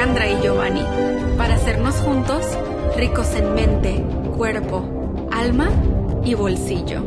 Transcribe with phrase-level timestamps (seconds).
[0.00, 0.82] Alejandra y Giovanni,
[1.36, 2.42] para hacernos juntos
[2.96, 4.02] ricos en mente,
[4.34, 5.68] cuerpo, alma
[6.24, 7.02] y bolsillo.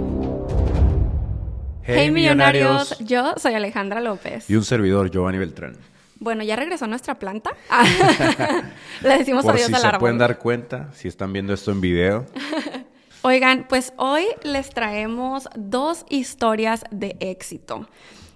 [1.81, 4.47] Hey, millonarios, yo soy Alejandra López.
[4.47, 5.75] Y un servidor, Giovanni Beltrán.
[6.19, 7.49] Bueno, ya regresó nuestra planta.
[9.01, 9.99] Le decimos Por adiós si al se árbol.
[9.99, 12.27] pueden dar cuenta, si están viendo esto en video.
[13.23, 17.87] Oigan, pues hoy les traemos dos historias de éxito.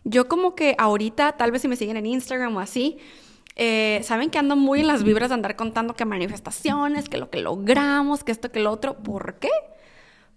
[0.04, 2.98] Yo como que ahorita, tal vez si me siguen en Instagram o así,
[3.60, 7.30] eh, saben que ando muy en las vibras de andar contando que manifestaciones, que lo
[7.30, 8.96] que logramos, que esto, que lo otro.
[8.98, 9.50] ¿Por qué?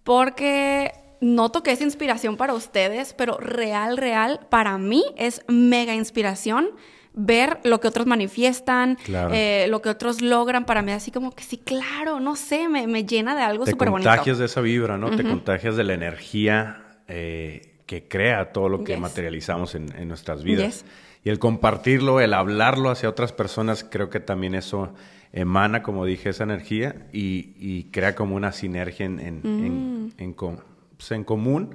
[0.04, 6.70] Porque noto que es inspiración para ustedes, pero real, real, para mí es mega inspiración
[7.12, 9.30] ver lo que otros manifiestan, Claro.
[9.34, 10.64] eh, lo que otros logran.
[10.64, 13.72] Para mí así como que sí, claro, no sé, me, me llena de algo Te
[13.72, 14.08] súper bonito.
[14.08, 15.10] contagias de esa vibra, ¿no?
[15.14, 19.00] Te contagias de la energía eh, que crea todo lo que Yes.
[19.00, 20.82] materializamos en, en nuestras vidas.
[20.82, 20.84] Yes.
[21.24, 24.94] Y el compartirlo, el hablarlo hacia otras personas, creo que también eso
[25.32, 30.32] emana, como dije, esa energía y, y crea como una sinergia en, en, en- en
[30.32, 30.56] com-
[30.96, 31.74] pues, en común.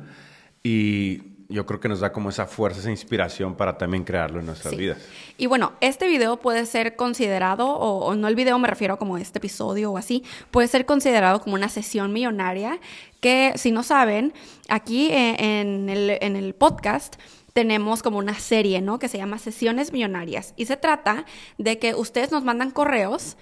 [0.64, 4.48] Y yo creo que nos da como esa fuerza, esa inspiración para también crearlo en
[4.48, 4.80] nuestras Sí.
[4.80, 4.98] vidas.
[5.38, 9.18] Y bueno, este video puede ser considerado, o, o no el video me refiero como
[9.20, 12.80] este episodio o así, puede ser considerado como una sesión millonaria
[13.22, 14.34] que, si no saben,
[14.70, 17.18] aquí eh, en el, en el podcast
[17.60, 19.00] tenemos como una serie, ¿no?
[19.00, 20.54] Que se llama Sesiones Millonarias.
[20.58, 21.24] Y se trata
[21.58, 23.38] de que ustedes nos mandan correos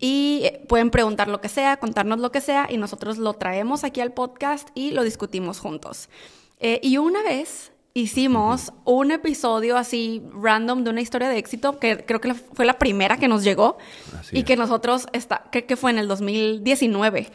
[0.00, 4.00] y pueden preguntar lo que sea, contarnos lo que sea, y nosotros lo traemos aquí
[4.00, 6.08] al podcast y lo discutimos juntos.
[6.60, 12.06] Eh, y una vez hicimos un episodio así random de una historia de éxito que
[12.06, 13.76] creo que fue la primera que nos llegó
[14.18, 14.44] Así y es.
[14.46, 17.28] que nosotros, está, creo que fue en el 2019.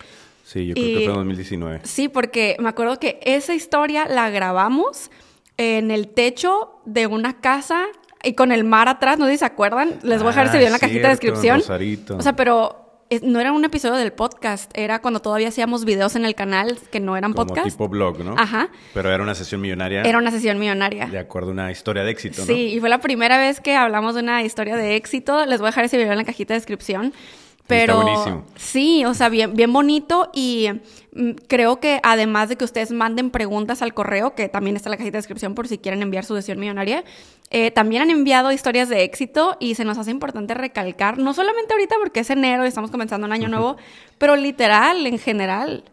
[0.44, 1.82] Sí, yo creo Y- que fue en 2019.
[1.84, 5.12] Sí, porque me acuerdo que esa historia la grabamos
[5.58, 7.86] en el techo de una casa
[8.24, 10.56] y con el mar atrás, no sé si se acuerdan, les voy a dejar ese
[10.56, 11.60] Ah, video en la cajita de descripción.
[11.60, 12.18] Rosarito.
[12.18, 12.80] O sea, pero
[13.22, 17.00] no era un episodio del podcast, era cuando todavía hacíamos videos en el canal que
[17.00, 17.68] no eran como podcast.
[17.70, 18.34] tipo blog, ¿no?
[18.38, 18.70] Ajá.
[18.94, 21.06] Pero era una sesión millonaria Era una sesión millonaria.
[21.06, 22.48] de acuerdo a una historia de éxito, ¿no?
[22.48, 25.46] Sí, y fue la primera vez que hablamos de una historia de éxito.
[25.46, 27.14] Les voy a dejar ese video en la cajita de descripción.
[27.68, 28.46] Pero buenísimo.
[28.56, 30.68] sí, o sea, bien, bien bonito y
[31.14, 34.92] mm, creo que además de que ustedes manden preguntas al correo, que también está en
[34.92, 37.04] la cajita de descripción por si quieren enviar su sesión millonaria,
[37.52, 41.74] eh, también han enviado historias de éxito y se nos hace importante recalcar, no solamente
[41.74, 43.78] ahorita porque es enero y estamos comenzando un año nuevo,
[44.18, 45.84] pero literal, en general.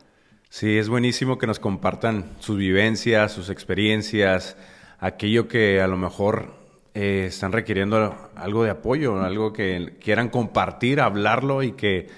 [0.49, 4.57] Sí, es buenísimo que nos compartan sus vivencias, sus experiencias,
[4.99, 6.60] aquello que a lo mejor
[6.95, 12.09] eh, están requiriendo algo de apoyo, algo que quieran compartir, hablarlo y que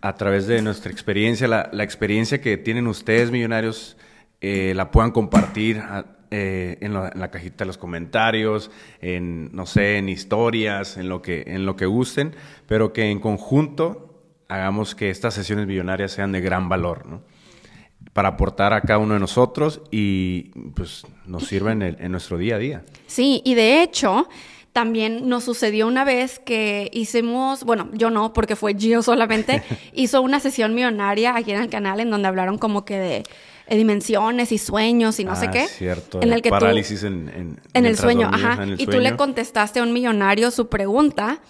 [0.00, 3.96] a través de nuestra experiencia, la, experiencia que tienen ustedes, millonarios,
[4.40, 9.54] eh, la puedan compartir a- eh, en, la, en la cajita de los comentarios, en,
[9.54, 12.34] no sé, en historias, en lo que, en lo que gusten,
[12.66, 17.22] pero que en conjunto hagamos que estas sesiones millonarias sean de gran valor, ¿no?
[18.16, 22.36] Para aportar a cada uno de nosotros y pues nos sirva en, el- en nuestro
[22.38, 22.84] día a día.
[23.06, 24.26] Sí, y de hecho,
[24.72, 29.62] también nos sucedió una vez que hicimos, bueno, yo no, porque fue Gio solamente,
[29.94, 33.22] hizo una sesión millonaria aquí en el canal en donde hablaron como que de,
[33.76, 35.66] dimensiones y sueños y no sé Ah, qué.
[35.68, 36.20] cierto.
[36.22, 38.62] En el que tú- parálisis en, en, en el sueño, ajá.
[38.62, 41.40] en el y tú le contestaste a un millonario su pregunta.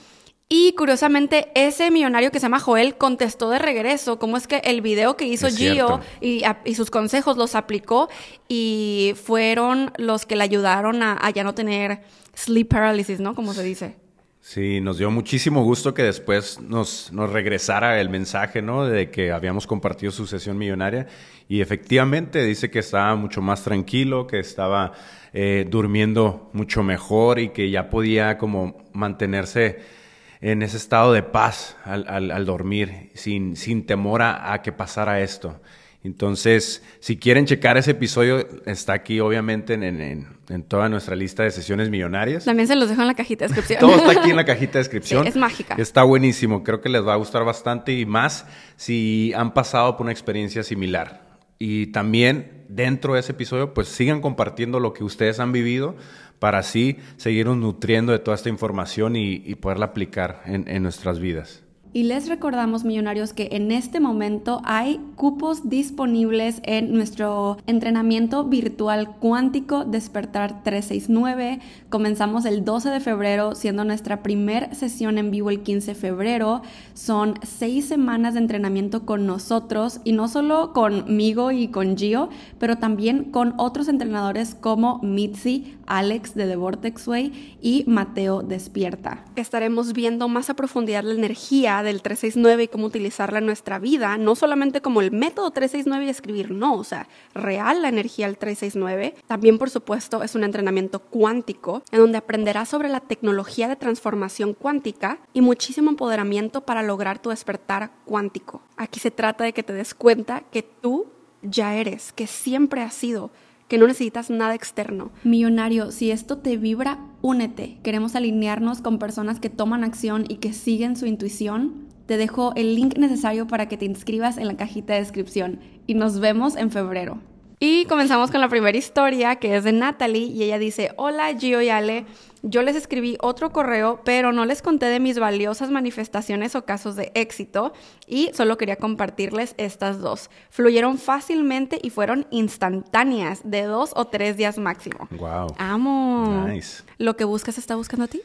[0.49, 4.81] Y curiosamente, ese millonario que se llama Joel contestó de regreso cómo es que el
[4.81, 8.09] video que hizo Gio y, a- y sus consejos los aplicó
[8.49, 12.03] y fueron los que le ayudaron a, a ya no tener
[12.35, 13.35] sleep paralysis, ¿no?
[13.35, 13.97] Como se dice.
[14.41, 18.87] Sí, nos dio muchísimo gusto que después nos, nos regresara el mensaje, ¿no?
[18.87, 21.09] De que habíamos compartido su sesión millonaria.
[21.49, 24.93] Y efectivamente dice que estaba mucho más tranquilo, que estaba
[25.33, 29.96] eh, durmiendo mucho mejor y que ya podía como mantenerse
[30.41, 34.73] en ese estado de paz al, al- al dormir, sin, sin temor a, a que
[34.73, 35.61] pasara esto.
[36.05, 41.43] Entonces, si quieren checar ese episodio, está aquí obviamente en, en- en- toda nuestra lista
[41.43, 42.44] de sesiones millonarias.
[42.44, 43.81] También se los dejo en la cajita de descripción.
[43.81, 45.23] Todo está aquí en la cajita de descripción.
[45.25, 45.75] Sí, es mágica.
[45.79, 46.62] Está buenísimo.
[46.62, 48.47] Creo que les va a gustar bastante y más
[48.77, 51.27] si han pasado por una experiencia similar.
[51.59, 55.97] Y también dentro de ese episodio, pues sigan compartiendo lo que ustedes han vivido
[56.38, 61.19] para así seguirnos nutriendo de toda esta información y, y poderla aplicar en, en nuestras
[61.19, 61.66] vidas.
[61.96, 69.16] Y les recordamos, millonarios, que en este momento hay cupos disponibles en nuestro entrenamiento virtual
[69.19, 71.58] cuántico Despertar 369.
[71.88, 76.60] Comenzamos el 12 de febrero, siendo nuestra primera sesión en vivo el 15 de febrero.
[76.93, 82.28] Son seis semanas de entrenamiento con nosotros y no solo conmigo y con Gio,
[82.58, 89.25] pero también con otros entrenadores como Mitzi, Alex de The Vortex Way y Mateo Despierta.
[89.37, 94.19] Estaremos viendo más a profundidad la energía del 369 y cómo utilizarla en nuestra vida,
[94.19, 98.37] no solamente como el método 369 y escribir, no, o sea, real la energía del
[98.37, 99.15] 369.
[99.27, 104.53] También, por supuesto, es un entrenamiento cuántico en donde aprenderás sobre la tecnología de transformación
[104.53, 108.61] cuántica y muchísimo empoderamiento para lograr tu despertar cuántico.
[108.77, 111.06] Aquí se trata de que te des cuenta que tú
[111.43, 113.31] ya eres, que siempre has sido
[113.69, 115.11] que no necesitas nada externo.
[115.25, 117.79] Millonario, si esto te vibra, únete.
[117.83, 121.87] Queremos alinearnos con personas que toman acción y que siguen su intuición.
[122.07, 125.95] Te dejo el link necesario para que te inscribas en la cajita de descripción y
[125.95, 127.21] nos vemos en febrero.
[127.59, 131.63] Y comenzamos con la primera historia que es de Natalie y ella dice, hola Gio
[131.63, 132.05] y Ale,
[132.48, 136.94] yo les escribí otro correo, pero no les conté de mis valiosas manifestaciones o casos
[136.94, 137.72] de éxito
[138.06, 140.31] y solo quería compartirles estas dos.
[140.50, 145.08] Fluyeron fácilmente y fueron instantáneas, de dos o tres días máximo.
[145.10, 145.54] Wow.
[145.58, 146.46] Amo.
[146.46, 146.84] Nice.
[146.98, 148.22] ¿Lo que buscas está buscando a ti?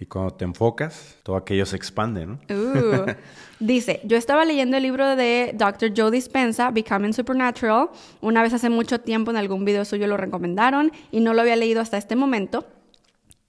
[0.00, 2.40] y cuando te enfocas, todo aquello se expande, ¿no?
[2.50, 3.06] Uh.
[3.60, 5.92] Dice, yo estaba leyendo el libro de Dr.
[5.96, 7.90] Joe Dispensa, Becoming Supernatural.
[8.22, 11.56] Una vez hace mucho tiempo en algún video suyo lo recomendaron y no lo había
[11.56, 12.66] leído hasta este momento.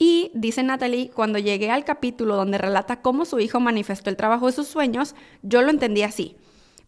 [0.04, 4.46] Y dice Natalie, cuando llegué al capítulo donde relata cómo su hijo manifestó el trabajo
[4.46, 6.34] de sus sueños, yo lo entendí así.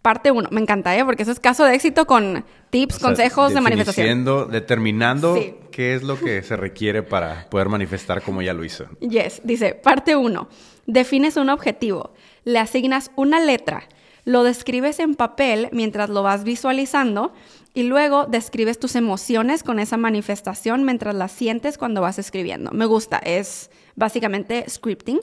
[0.02, 1.04] Parte uno, me encanta, ¿eh?
[1.04, 4.24] porque eso es caso de éxito con tips, consejos de manifestación.
[4.50, 5.38] Determinando
[5.70, 8.86] qué es lo que se requiere para poder manifestar como ya lo hizo.
[8.98, 10.48] Yes, dice, parte uno,
[10.86, 13.84] defines un objetivo, le asignas una letra,
[14.24, 17.32] lo describes en papel mientras lo vas visualizando
[17.74, 22.70] y luego describes tus emociones con esa manifestación mientras las sientes cuando vas escribiendo.
[22.70, 25.20] Me gusta, es básicamente scripting,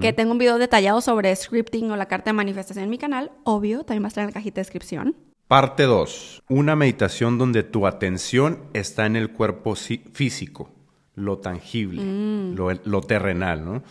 [0.00, 3.30] que tengo un video detallado sobre scripting o la carta de manifestación en mi canal,
[3.44, 5.16] obvio, también va a estar en la cajita de descripción.
[5.48, 6.44] Parte 2.
[6.48, 10.70] Una meditación donde tu atención está en el cuerpo físico,
[11.14, 12.54] lo tangible, mm.
[12.54, 13.82] lo, lo terrenal, ¿no?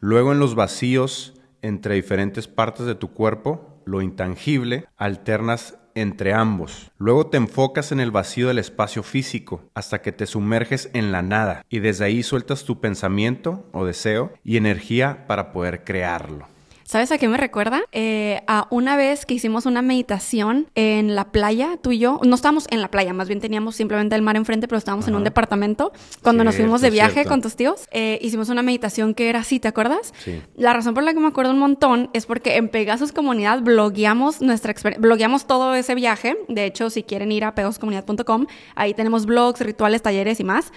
[0.00, 6.90] Luego en los vacíos entre diferentes partes de tu cuerpo, lo intangible, alternas entre ambos.
[6.98, 11.22] Luego te enfocas en el vacío del espacio físico hasta que te sumerges en la
[11.22, 16.53] nada y desde ahí sueltas tu pensamiento o deseo y energía para poder crearlo.
[16.94, 17.82] ¿Sabes a qué me recuerda?
[17.90, 22.20] Eh, a una vez que hicimos una meditación en la playa, tú y yo.
[22.22, 25.16] No estábamos en la playa, más bien teníamos simplemente el mar enfrente, pero estábamos en
[25.16, 25.92] un departamento.
[26.22, 29.58] Cuando nos fuimos de viaje con tus tíos, eh, hicimos una meditación que era así,
[29.58, 30.14] ¿te acuerdas?
[30.22, 30.40] Sí.
[30.54, 34.40] La razón por la que me acuerdo un montón es porque en Pegasus Comunidad blogueamos
[34.40, 36.36] nuestra experiencia, blogueamos todo ese viaje.
[36.46, 38.46] De hecho, si quieren ir a pegasuscomunidad.com,
[38.76, 40.70] ahí tenemos blogs, rituales, talleres y más.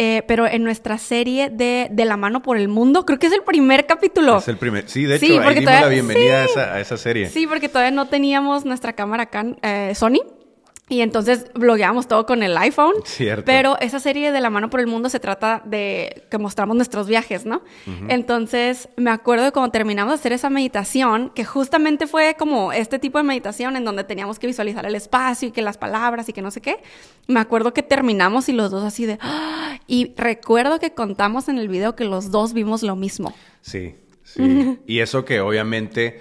[0.00, 3.32] Eh, pero en nuestra serie de De la mano por el mundo, creo que es
[3.32, 4.38] el primer capítulo.
[4.38, 7.28] Es el primer, sí, de hecho, ahí dimos la bienvenida a, esa, a, esa, serie.
[7.28, 10.20] Sí, porque todavía no teníamos nuestra cámara acá, eh, Sony.
[10.88, 12.94] Y entonces blogueamos todo con el iPhone.
[13.04, 13.44] Cierto.
[13.44, 17.06] Pero esa serie de La mano por el mundo se trata de que mostramos nuestros
[17.06, 17.62] viajes, ¿no?
[18.08, 22.98] Entonces me acuerdo de cuando terminamos de hacer esa meditación, que justamente fue como este
[22.98, 26.32] tipo de meditación en donde teníamos que visualizar el espacio y que las palabras y
[26.32, 26.78] que no sé qué.
[27.26, 29.18] Me acuerdo que terminamos y los dos así de...
[29.20, 29.78] ¡Ah!
[29.86, 33.34] Y recuerdo que contamos en el video que los dos vimos lo mismo.
[33.60, 34.78] Sí, sí.
[34.86, 36.20] y eso que obviamente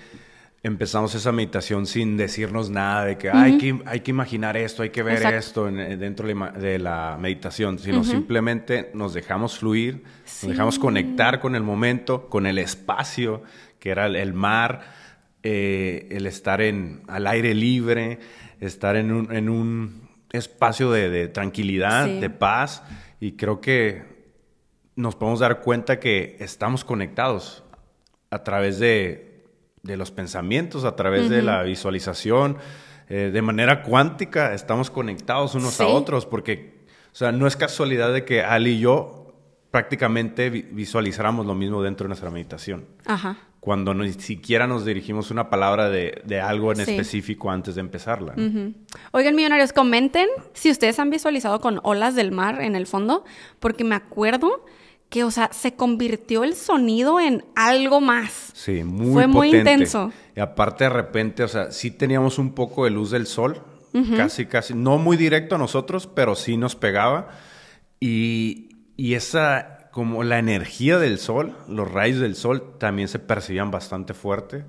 [0.64, 4.90] empezamos esa meditación sin decirnos nada de que, hay, que hay que imaginar esto, hay
[4.90, 11.40] que ver esto dentro de la meditación, sino simplemente nos dejamos fluir, nos dejamos conectar
[11.40, 13.44] con el momento, con el espacio,
[13.80, 14.82] que era el, mar,
[15.44, 18.20] eh, el estar en, al aire libre,
[18.60, 22.84] estar en un, en un espacio de, tranquilidad, de paz,
[23.20, 24.18] y creo que
[24.96, 27.64] nos podemos dar cuenta que estamos conectados
[28.32, 29.27] a través de
[29.88, 32.58] de los pensamientos, a través de la visualización,
[33.10, 38.14] eh, de manera cuántica, estamos conectados unos a otros, porque, o sea, no es casualidad
[38.14, 39.34] de que Ali y yo
[39.72, 42.86] prácticamente visualizáramos lo mismo dentro de nuestra meditación.
[43.06, 43.38] Ajá.
[43.60, 48.34] Cuando ni siquiera nos dirigimos una palabra de, algo en específico antes de empezarla.
[49.12, 53.26] Oigan, millonarios, comenten si ustedes han visualizado con olas del mar en el fondo,
[53.60, 54.66] porque me acuerdo
[55.10, 58.52] que, o sea, se convirtió el sonido en algo más.
[58.54, 60.12] Sí, muy Fue muy intenso.
[60.36, 63.62] Y aparte de repente, o sea, sí teníamos un poco de luz del sol,
[64.16, 67.30] casi, casi, no muy directo a nosotros, pero sí nos pegaba.
[68.00, 73.72] Y, y esa como la energía del sol, los rayos del sol también se percibían
[73.72, 74.64] bastante fuerte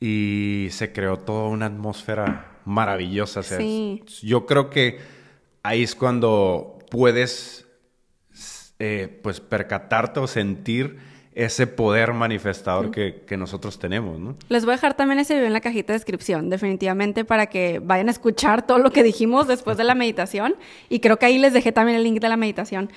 [0.00, 3.42] y se creó toda una atmósfera maravillosa.
[3.42, 4.02] Sí.
[4.22, 4.98] Yo creo que
[5.62, 7.61] ahí es cuando puedes
[8.84, 10.98] eh, pues percatarte o sentir
[11.36, 14.34] ese poder manifestador que, que, nosotros tenemos, ¿no?
[14.48, 17.78] Les voy a dejar también ese video en la cajita de descripción, definitivamente, para que
[17.78, 20.56] vayan a escuchar todo lo que dijimos después de la meditación.
[20.88, 22.90] Y creo que ahí les dejé también el link de la meditación.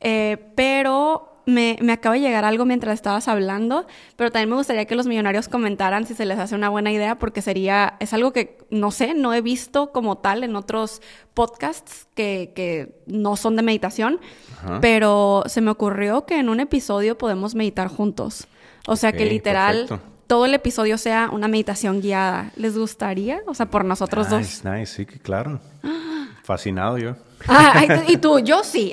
[0.00, 3.86] Eh, pero me, me, acaba de llegar algo mientras estabas hablando,
[4.16, 7.18] pero también me gustaría que los millonarios comentaran si se les hace una buena idea,
[7.18, 11.00] porque sería, es algo que no sé, no he visto como tal en otros
[11.32, 14.20] podcasts que, que no son de meditación,
[14.58, 14.80] Ajá.
[14.82, 18.46] pero se me ocurrió que en un episodio podemos meditar juntos.
[18.86, 20.12] O sea que literal, perfecto.
[20.26, 22.52] todo el episodio sea una meditación guiada.
[22.56, 23.40] ¿Les gustaría?
[23.46, 24.74] O sea, por nosotros nice, dos.
[24.74, 25.60] Nice, sí, claro.
[26.42, 27.16] Fascinado yo.
[27.46, 28.90] Ah, y tú, yo sí.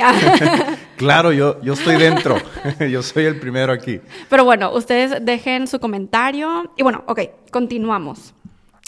[0.98, 2.38] claro, yo, yo estoy dentro.
[2.90, 4.00] yo soy el primero aquí.
[4.30, 6.72] Pero bueno, ustedes dejen su comentario.
[6.78, 7.22] Y bueno, ok,
[7.52, 8.34] continuamos.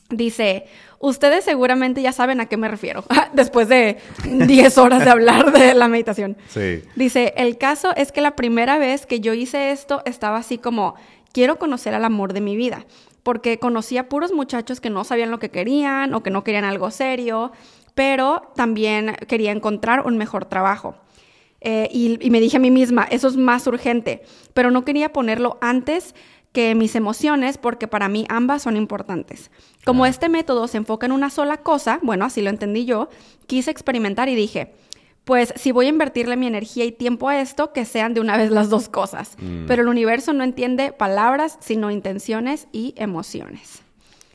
[0.10, 0.66] Dice,
[1.00, 5.74] ustedes seguramente ya saben a qué me refiero, después de 10 horas de hablar de
[5.74, 6.38] la meditación.
[6.48, 6.82] Sí.
[6.96, 10.96] Dice, el caso es que la primera vez que yo hice esto estaba así como,
[11.34, 12.86] quiero conocer al amor de mi vida,
[13.24, 16.90] porque conocía puros muchachos que no sabían lo que querían o que no querían algo
[16.90, 17.52] serio
[17.98, 20.94] pero también quería encontrar un mejor trabajo.
[21.62, 24.22] Eh, y, y me dije a mí misma, eso es más urgente,
[24.54, 26.14] pero no quería ponerlo antes
[26.52, 29.50] que mis emociones porque para mí ambas son importantes.
[29.84, 33.10] Como este método se enfoca en una sola cosa, bueno, así lo entendí yo,
[33.48, 34.76] quise experimentar y dije,
[35.24, 38.38] pues si voy a invertirle mi energía y tiempo a esto, que sean de una
[38.38, 39.38] vez las dos cosas.
[39.40, 39.66] Mm.
[39.66, 43.82] Pero el universo no entiende palabras, sino intenciones y emociones.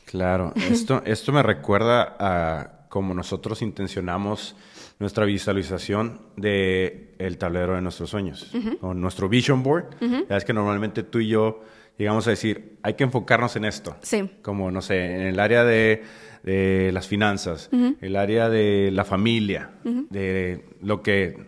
[0.03, 4.55] Claro, esto, esto me recuerda a como nosotros intencionamos
[4.99, 9.85] nuestra visualización de el tablero de nuestros sueños o nuestro vision board.
[10.29, 11.63] Ya Es que normalmente tú y yo
[11.97, 13.95] llegamos a decir, hay que enfocarnos en esto.
[14.03, 14.29] Sí.
[14.43, 16.03] Como, no sé, en el área de,
[16.43, 19.71] de las finanzas, el área de la familia,
[20.11, 21.47] de lo que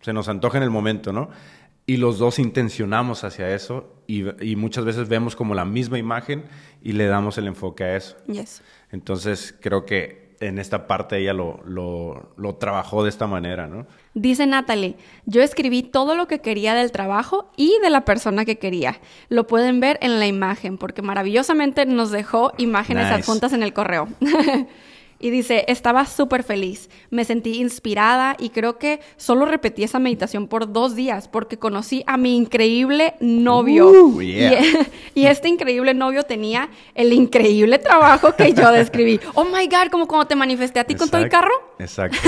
[0.00, 1.28] se nos antoja en el momento, ¿no?
[1.86, 6.44] Y los dos intencionamos hacia eso y, y muchas veces vemos como la misma imagen
[6.84, 8.16] y le damos el enfoque a eso.
[8.28, 8.62] Yes.
[8.92, 13.86] Entonces creo que en esta parte ella lo, lo, lo, trabajó de esta manera, ¿no?
[14.14, 14.96] Dice Natalie,
[15.26, 19.00] yo escribí todo lo que quería del trabajo y de la persona que quería.
[19.28, 23.14] Lo pueden ver en la imagen, porque maravillosamente nos dejó imágenes Nice.
[23.14, 24.08] adjuntas en el correo.
[25.24, 30.48] y dice, estaba súper feliz, me sentí inspirada y creo que solo repetí esa meditación
[30.48, 33.88] por dos días porque conocí a mi increíble novio.
[33.88, 34.60] Uh, yeah.
[34.60, 34.88] y,
[35.22, 39.18] y este increíble novio tenía el increíble trabajo que yo describí.
[39.36, 41.54] Oh my God, como cuando te manifesté a ti con todo el carro.
[41.78, 42.18] Exacto.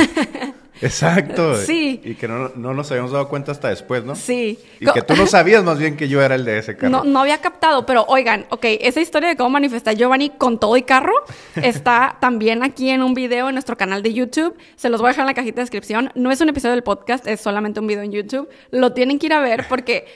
[0.81, 1.57] Exacto.
[1.57, 2.01] Sí.
[2.05, 4.15] Y que no, no, nos habíamos dado cuenta hasta después, ¿no?
[4.15, 4.59] Sí.
[4.81, 6.91] Y que tú no sabías más bien que yo era el de ese carro.
[6.91, 10.77] No, no había captado, pero oigan, ok, esa historia de cómo manifestar Giovanni con todo
[10.77, 11.15] y carro
[11.57, 14.57] está también aquí en un video en nuestro canal de YouTube.
[14.77, 16.11] Se los voy a dejar en la cajita de descripción.
[16.15, 18.49] No es un episodio del podcast, es solamente un video en YouTube.
[18.71, 20.07] Lo tienen que ir a ver porque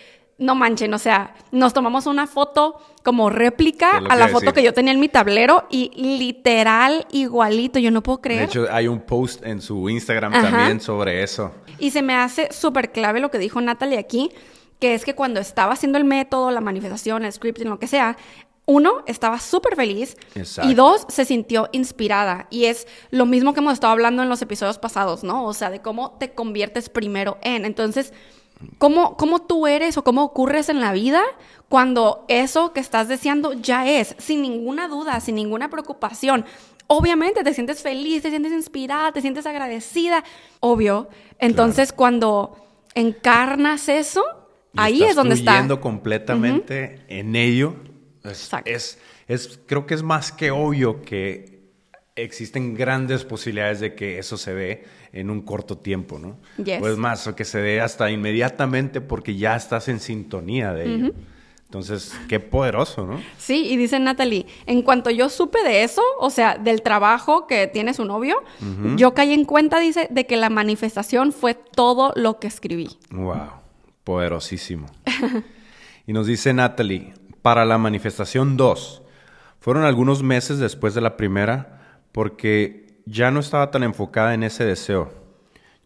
[0.40, 4.54] no manchen, o sea, nos tomamos una foto como réplica a la foto decir.
[4.54, 8.42] que yo tenía en mi tablero y literal igualito, yo no puedo De creer.
[8.44, 10.50] hecho, hay un post en su Instagram Ajá.
[10.50, 11.52] también sobre eso.
[11.78, 14.30] Y se me hace súper clave lo que dijo Natalie aquí,
[14.78, 18.16] que es que cuando estaba haciendo el método, la manifestación, el scripting, lo que sea,
[18.66, 20.70] uno, estaba súper feliz Exacto.
[20.70, 22.46] y dos, se sintió inspirada.
[22.50, 25.44] Y es lo mismo que hemos estado hablando en los episodios pasados, ¿no?
[25.44, 27.64] O sea, de cómo te conviertes primero en.
[27.64, 28.12] Entonces,
[28.78, 31.22] ¿cómo, cómo tú eres o cómo ocurres en la vida
[31.68, 36.44] cuando eso que estás deseando ya es, sin ninguna duda, sin ninguna preocupación?
[36.86, 40.24] Obviamente te sientes feliz, te sientes inspirada, te sientes agradecida,
[40.58, 41.08] obvio.
[41.38, 42.56] Entonces, cuando
[42.94, 44.24] encarnas eso,
[44.72, 45.80] Y ahí estás es donde está.
[45.80, 47.76] completamente en ello.
[48.24, 48.70] Es, Exacto.
[48.70, 48.98] es,
[49.28, 51.60] es- creo que es más que obvio que
[52.16, 56.38] existen grandes posibilidades de que eso se dé en un corto tiempo, ¿no?
[56.62, 56.82] Yes.
[56.82, 60.94] O es más, o que se dé hasta inmediatamente porque ya estás en sintonía de
[60.94, 61.14] ello.
[61.70, 63.20] Entonces, qué poderoso, ¿no?
[63.38, 67.68] Sí, y dice Natalie, en cuanto yo supe de eso, o sea, del trabajo que
[67.68, 68.42] tiene su novio,
[68.96, 72.88] yo caí en cuenta, dice, de que la manifestación fue todo lo que escribí.
[73.12, 73.50] Wow,
[74.02, 74.86] poderosísimo.
[76.08, 79.02] y nos dice Natalie, para la manifestación 2,
[79.60, 84.64] fueron algunos meses después de la primera porque ya no estaba tan enfocada en ese
[84.64, 85.12] deseo.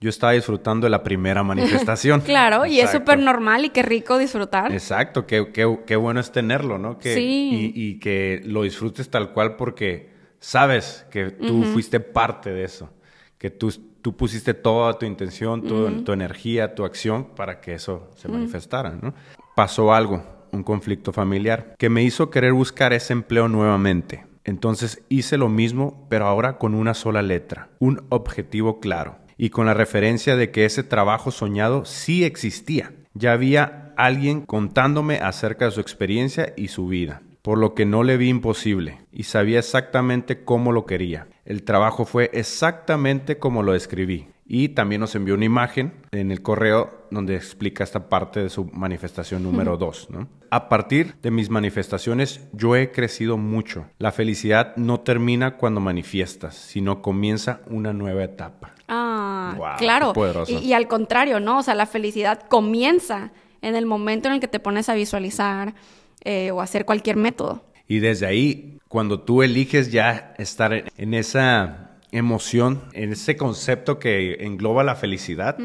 [0.01, 2.21] Yo estaba disfrutando de la primera manifestación.
[2.21, 4.73] Claro, y es súper normal y qué rico disfrutar.
[4.73, 6.99] Exacto, qué, qué- qué bueno es tenerlo, ¿no?
[6.99, 7.73] Que, Sí.
[7.75, 12.91] y, y que lo disfrutes tal cual porque sabes que tú fuiste parte de eso,
[13.39, 18.29] que tú tú pusiste toda tu intención, tu, energía, tu acción para que eso se
[18.29, 19.15] manifestara, ¿no?
[19.57, 24.27] Pasó algo, un conflicto familiar, que me hizo querer buscar ese empleo nuevamente.
[24.45, 29.67] Entonces hice lo mismo, pero ahora con una sola letra, un objetivo claro, y con
[29.67, 32.93] la referencia de que ese trabajo soñado sí existía.
[33.15, 38.03] Ya había alguien contándome acerca de su experiencia y su vida, por lo que no
[38.03, 41.29] le vi imposible, y sabía exactamente cómo lo quería.
[41.45, 44.29] El trabajo fue exactamente como lo escribí.
[44.47, 48.67] Y también nos envió una imagen en el correo donde explica esta parte de su
[48.67, 50.09] manifestación número 2.
[50.51, 53.87] A partir de mis manifestaciones yo he crecido mucho.
[53.99, 58.75] La felicidad no termina cuando manifiestas, sino comienza una nueva etapa.
[58.89, 60.13] Ah, claro.
[60.47, 61.59] Y, y, al contrario, ¿no?
[61.59, 63.33] O sea, la felicidad comienza
[63.63, 65.75] en el momento en el que te pones a visualizar
[66.23, 67.65] eh, o hacer cualquier método.
[67.89, 71.84] Y desde ahí, cuando tú eliges ya estar en esa
[72.17, 75.57] emoción, en ese concepto que engloba la felicidad,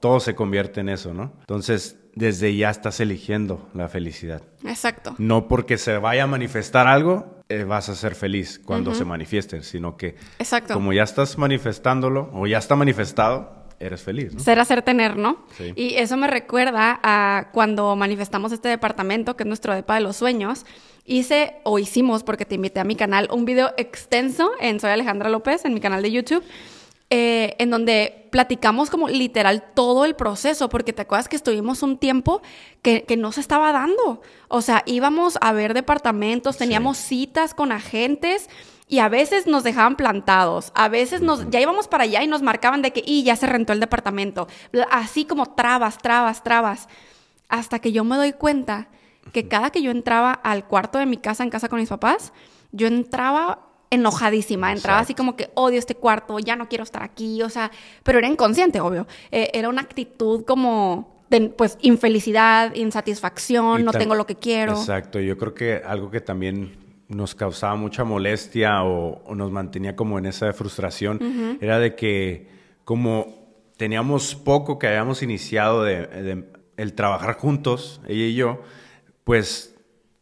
[0.00, 1.32] todo se convierte en eso, ¿no?
[1.40, 4.42] Entonces, desde ya estás eligiendo la felicidad.
[4.64, 5.14] Exacto.
[5.18, 9.62] No porque se vaya a manifestar algo, eh, vas a ser feliz cuando se manifieste,
[9.62, 10.74] sino que Exacto.
[10.74, 14.34] como ya estás manifestándolo o ya está manifestado, eres feliz.
[14.34, 14.40] ¿no?
[14.40, 15.44] Ser, hacer, tener, ¿no?
[15.56, 15.72] Sí.
[15.76, 20.16] Y eso me recuerda a cuando manifestamos este departamento, que es nuestro depa de los
[20.16, 20.64] sueños
[21.04, 25.28] hice o hicimos, porque te invité a mi canal, un video extenso en Soy Alejandra
[25.28, 26.42] López, en mi canal de YouTube,
[27.10, 31.98] eh, en donde platicamos como literal todo el proceso, porque te acuerdas que estuvimos un
[31.98, 32.42] tiempo
[32.82, 34.22] que, no se estaba dando.
[34.48, 38.48] O sea, íbamos a ver departamentos, teníamos citas con agentes.
[38.86, 42.42] Y a veces nos dejaban plantados, a veces nos, ya íbamos para allá y nos
[42.42, 44.46] marcaban de que, y ya se rentó el departamento.
[44.90, 46.88] Así como trabas, trabas, trabas.
[47.48, 48.88] Hasta que yo me doy cuenta
[49.32, 52.32] que cada que yo entraba al cuarto de mi casa, en casa con mis papás,
[52.72, 53.60] yo entraba
[53.90, 57.70] enojadísima, entraba así como que odio este cuarto, ya no quiero estar aquí, o sea,
[58.02, 59.06] pero era inconsciente, obvio.
[59.30, 64.72] Eh, era una actitud como de, pues, infelicidad, insatisfacción, no tengo lo que quiero.
[64.72, 70.18] Exacto, yo creo que algo que también nos causaba mucha molestia o, nos mantenía como
[70.18, 72.48] en esa frustración era de que
[72.84, 73.44] como
[73.76, 76.44] teníamos poco que habíamos iniciado de
[76.76, 78.62] el trabajar juntos, ella y yo,
[79.24, 79.74] pues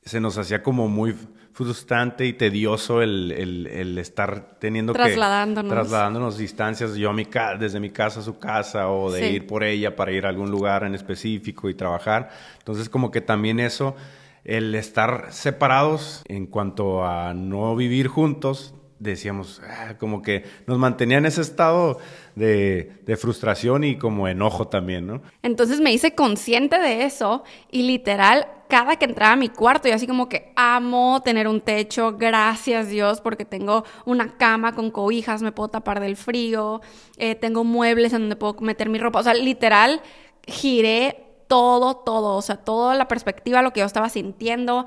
[0.03, 1.15] se nos hacía como muy
[1.53, 5.71] frustrante y tedioso el, estar teniendo trasladándonos.
[5.71, 6.39] que trasladándonos.
[6.39, 7.27] distancias yo a mi
[7.59, 10.51] desde mi casa a su casa o de ir por ella para ir a algún
[10.51, 12.31] lugar en específico y trabajar.
[12.59, 13.95] Entonces como que también eso
[14.45, 21.19] el estar separados en cuanto a no vivir juntos decíamos, ah, como que nos mantenía
[21.19, 21.99] en ese estado
[22.37, 25.23] de, frustración y como enojo también, ¿no?
[25.43, 29.95] Entonces me hice consciente de eso y literal, cada que entraba a mi cuarto, yo
[29.95, 35.43] así como que amo tener un techo, gracias Dios, porque tengo una cama con cobijas,
[35.43, 36.81] me puedo tapar del frío,
[37.19, 40.01] eh, tengo muebles en donde puedo meter mi ropa, o sea, literal,
[40.47, 44.87] giré todo, todo, o sea, toda la perspectiva, lo que yo estaba sintiendo.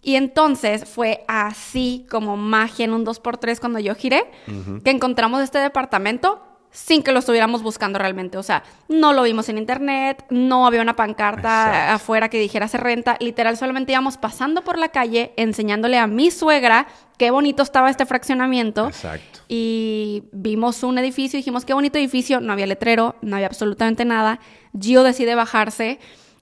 [0.00, 4.24] Y entonces fue así como magia en un 2x3 cuando yo giré,
[4.82, 6.40] que encontramos este departamento
[6.76, 8.36] sin que lo estuviéramos buscando realmente.
[8.36, 12.76] O sea, no lo vimos en internet, no había una pancarta afuera que dijera se
[12.76, 13.16] renta.
[13.18, 16.86] Literal, solamente íbamos pasando por la calle enseñándole a mi suegra
[17.16, 18.88] qué bonito estaba este fraccionamiento.
[18.88, 19.40] Exacto.
[19.48, 22.40] Y vimos un edificio dijimos qué bonito edificio.
[22.42, 24.38] No había letrero, no había absolutamente nada.
[24.78, 25.98] Gio decide bajarse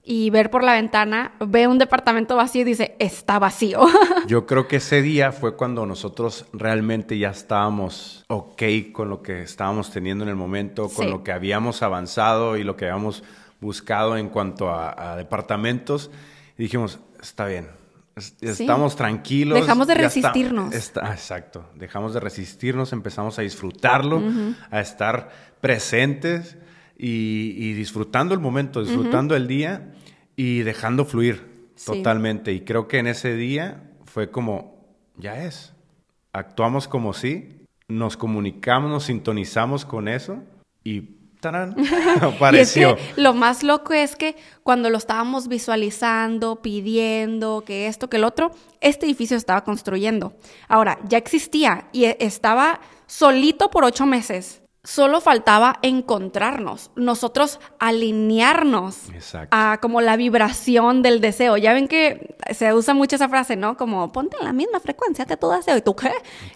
[0.07, 3.81] y ver por la ventana, ve un departamento vacío y dice, está vacío.
[4.27, 9.41] Yo creo que ese día fue cuando nosotros realmente ya estábamos ok con lo que
[9.41, 13.23] estábamos teniendo en el momento, con lo que habíamos avanzado y lo que habíamos
[13.59, 16.11] buscado en cuanto a, departamentos.
[16.55, 17.67] Y dijimos, está bien,
[18.41, 19.59] estamos tranquilos.
[19.59, 20.75] Dejamos de resistirnos.
[20.75, 24.21] exacto, dejamos de resistirnos, empezamos a disfrutarlo,
[24.69, 26.57] a estar presentes
[26.97, 29.93] y, disfrutando el momento, disfrutando el día
[30.35, 32.53] y dejando fluir totalmente.
[32.53, 34.85] Y creo que en ese día fue como,
[35.17, 35.73] ya es,
[36.31, 37.49] actuamos como si,
[37.87, 40.41] nos comunicamos, nos sintonizamos con eso
[40.83, 41.01] y
[41.39, 41.75] ¡tarán!
[42.21, 42.97] apareció.
[43.17, 48.51] lo más loco es que cuando lo estábamos visualizando, pidiendo, que esto, que el otro,
[48.81, 50.33] este edificio estaba construyendo.
[50.67, 58.99] Ahora, ya existía y estaba solito por ocho meses solo faltaba encontrarnos, nosotros alinearnos
[59.51, 61.57] a como la vibración del deseo.
[61.57, 63.77] Ya ven que se usa mucho esa frase, ¿no?
[63.77, 66.11] Como ponte en la misma frecuencia que tu deseo y tú qué.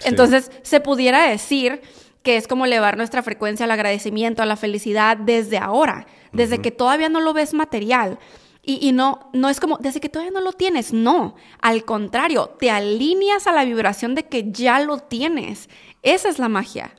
[0.06, 1.82] Entonces se pudiera decir
[2.22, 6.72] que es como elevar nuestra frecuencia al agradecimiento, a la felicidad desde ahora, desde que
[6.72, 8.20] todavía no lo ves material.
[8.62, 11.36] Y, y, no, no es como, desde que todavía no lo tienes, no.
[11.62, 15.70] Al contrario, te alineas a la vibración de que ya lo tienes.
[16.04, 16.94] Esa es la magia.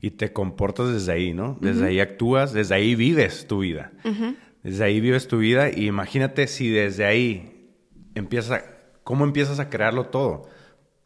[0.00, 1.58] Y te comportas desde ahí, ¿no?
[1.60, 3.92] Desde ahí actúas, desde ahí vives tu vida.
[4.62, 7.72] Desde ahí vives tu vida y imagínate si desde ahí
[8.14, 8.62] empieza,
[9.02, 10.48] ¿cómo empiezas a crearlo todo?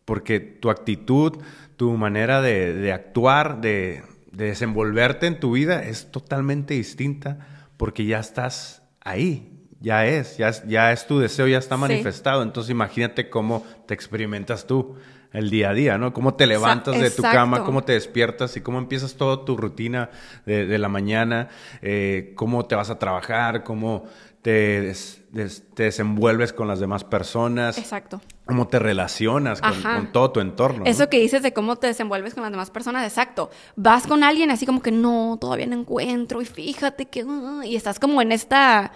[0.05, 1.39] Porque tu actitud,
[1.77, 8.83] tu manera de, actuar, de, desenvolverte en tu vida es totalmente distinta porque ya estás
[9.01, 12.43] ahí, ya es, ya es, ya es tu deseo, ya está manifestado.
[12.43, 14.97] Entonces imagínate cómo te experimentas tú
[15.33, 16.13] el día a día, ¿no?
[16.13, 20.11] Cómo te levantas de tu cama, cómo te despiertas y cómo empiezas toda tu rutina
[20.47, 21.49] de, la mañana,
[21.81, 24.05] eh, cómo te vas a trabajar, cómo
[24.43, 24.93] te,
[25.33, 27.79] te, desenvuelves con las demás personas.
[27.79, 28.21] Exacto.
[28.45, 30.85] Cómo te relacionas con, todo tu entorno.
[30.85, 33.51] Eso que dices de cómo te desenvuelves con las demás personas, exacto.
[33.77, 37.25] Vas con alguien así como que no, todavía no encuentro y fíjate que...
[37.25, 38.93] Uh", y estás como en esta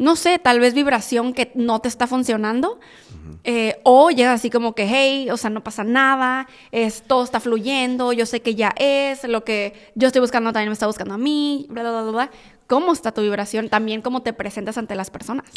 [0.00, 2.80] no sé, tal vez vibración que no te está funcionando.
[3.44, 7.38] Eh, o llegas así como que, hey, o sea, no pasa nada, es, todo está
[7.38, 11.14] fluyendo, yo sé que ya es, lo que yo estoy buscando también me está buscando
[11.14, 12.30] a mí, bla, bla, bla.
[12.66, 13.68] ¿Cómo está tu vibración?
[13.68, 15.50] También cómo te presentas ante las personas.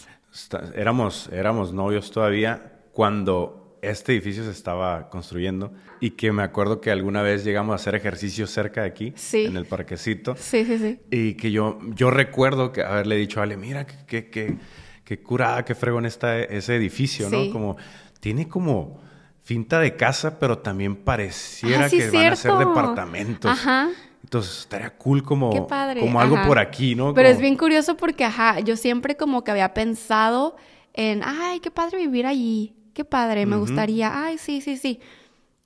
[0.76, 6.90] éramos, éramos novios todavía cuando este edificio se estaba construyendo y que me acuerdo que
[6.90, 10.36] alguna vez llegamos a hacer ejercicio cerca de aquí, en el parquecito.
[10.38, 11.00] Sí, sí, sí.
[11.12, 14.58] Y que yo, yo recuerdo que haberle dicho a Ale, mira, qué que,
[15.04, 17.52] que, curada, qué fregón está ese edificio, ¿no?
[17.52, 17.78] Como,
[18.20, 19.02] tiene como
[19.44, 23.52] finta de casa, pero también pareciera ah, que van a ser departamentos.
[23.52, 23.90] Ajá.
[24.24, 25.68] Entonces estaría cool como,
[26.00, 27.14] como algo por aquí, ¿no?
[27.14, 30.56] Pero es bien curioso porque, ajá, yo siempre como que había pensado
[30.94, 35.00] en, ay, qué padre vivir allí qué padre, me gustaría, ay, sí, sí, sí.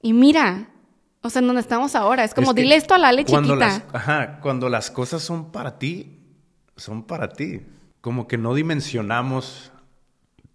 [0.01, 0.69] Y mira,
[1.21, 3.83] o sea, en donde estamos ahora, es como, dile esto a la leche cuando Las,
[3.91, 6.19] ajá, cuando las cosas son para ti,
[6.75, 7.61] son para ti.
[8.01, 9.71] Como que no dimensionamos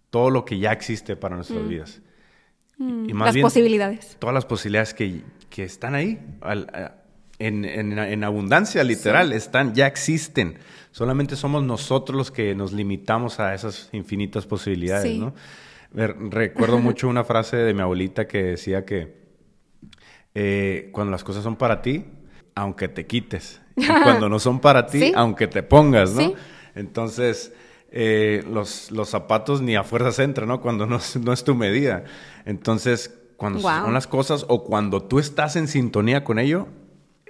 [0.09, 1.67] todo lo que ya existe para nuestras mm.
[1.67, 2.01] vidas.
[2.77, 4.17] Mm, y más las posibilidades.
[4.19, 6.19] Todas las posibilidades que, que están ahí,
[7.39, 10.57] en, en, abundancia literal, están, ya existen.
[10.91, 15.33] Solamente somos nosotros los que nos limitamos a esas infinitas posibilidades, ¿no?
[15.93, 19.23] Recuerdo mucho una frase de mi abuelita que decía que
[20.35, 22.05] eh, cuando las cosas son para ti,
[22.55, 23.61] aunque te quites.
[23.75, 26.33] Y cuando no son para ti, aunque te pongas, ¿no?
[26.75, 27.53] Entonces,
[27.91, 30.61] eh, los, los, zapatos ni a fuerzas entran, ¿no?
[30.61, 32.05] Cuando no, no es tu medida.
[32.45, 36.67] Entonces, cuando son las cosas o cuando tú estás en sintonía con ello,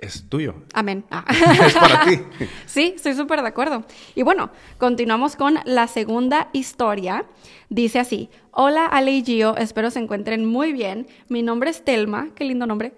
[0.03, 0.55] es tuyo.
[0.73, 1.05] Amén.
[1.09, 1.25] Ah.
[1.65, 2.19] es para ti.
[2.65, 3.83] sí, estoy súper de acuerdo.
[4.15, 7.25] Y bueno, continuamos con la segunda historia.
[7.73, 11.07] Dice así, hola Ale y Gio, espero se encuentren muy bien.
[11.27, 12.93] Mi nombre es Telma, qué lindo nombre.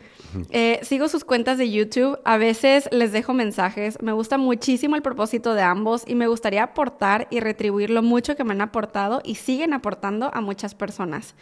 [0.49, 3.97] Eh, sigo sus cuentas de YouTube, a veces les dejo mensajes.
[4.01, 8.35] Me gusta muchísimo el propósito de ambos y me gustaría aportar y retribuir lo mucho
[8.35, 11.35] que me han aportado y siguen aportando a muchas personas.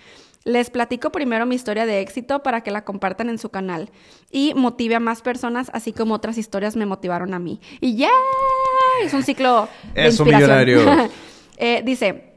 [0.43, 3.89] Les platico primero mi historia de éxito para que la compartan en su canal
[4.29, 7.59] y motive a más personas, así como otras historias me motivaron a mí.
[7.81, 8.11] Y ya
[9.03, 11.09] es un ciclo de es inspiración.
[11.57, 12.32] eh, dice,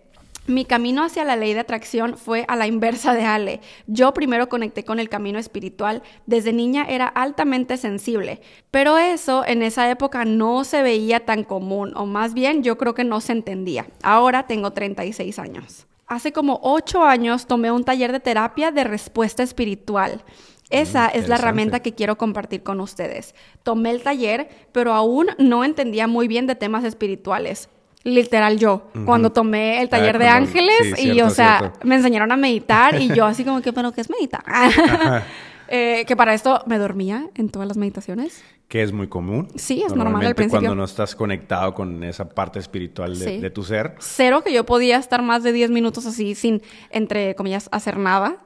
[0.47, 3.61] mi camino hacia la ley de atracción fue a la inversa de Ale.
[3.87, 6.03] Yo primero conecté con el camino espiritual.
[6.27, 11.93] Desde niña era altamente sensible, pero eso en esa época no se veía tan común,
[11.97, 13.87] o más bien yo creo que no se entendía.
[14.03, 15.87] Ahora tengo 36 años.
[16.07, 20.23] Hace como 8 años tomé un taller de terapia de respuesta espiritual.
[20.71, 23.35] Esa mm, es la herramienta que quiero compartir con ustedes.
[23.65, 27.69] Tomé el taller, pero aún no entendía muy bien de temas espirituales
[28.07, 32.37] literal yo, cuando tomé el taller ah, de ángeles y, o sea, me enseñaron a
[32.37, 34.45] meditar y yo así como que, pero ¿qué es meditar?
[35.69, 38.45] eh, que para esto me dormía en todas las meditaciones.
[38.69, 39.49] Que es muy común.
[39.57, 40.61] Sí, es normal al principio.
[40.61, 43.95] cuando no estás conectado con esa parte espiritual de, tu ser.
[43.99, 48.39] Cero que yo podía estar más de 10 minutos así sin, entre comillas, hacer nada.